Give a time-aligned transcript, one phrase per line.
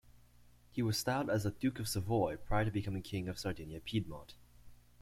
[0.71, 4.33] He was styled as the "Duke of Savoy" prior to becoming King of Sardinia-Piedmont.